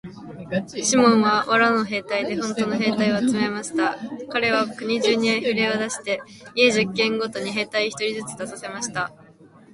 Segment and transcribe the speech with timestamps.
[0.81, 3.99] シモンは藁の兵隊でほんとの兵隊を集めました。
[4.29, 6.19] かれは国中にふれを出して、
[6.55, 9.11] 家十軒ごとに兵隊一人ずつ出させました。